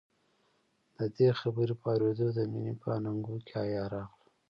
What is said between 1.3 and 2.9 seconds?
خبرې په اورېدو د مينې په